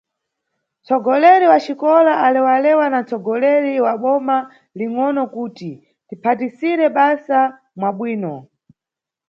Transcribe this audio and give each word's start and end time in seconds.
Nʼtsogoleri 0.79 1.45
wa 1.51 1.57
xikola 1.65 2.13
alewalewa 2.25 2.85
na 2.93 2.99
nʼtsogoleri 3.03 3.73
wa 3.85 3.93
boma 4.01 4.37
lingʼono 4.77 5.21
kuti 5.35 5.71
tiphatisire 6.07 6.87
basa 6.97 7.39
mwa 7.77 7.89
bwino. 7.97 8.33